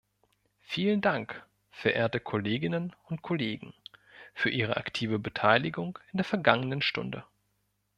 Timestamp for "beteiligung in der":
5.19-6.25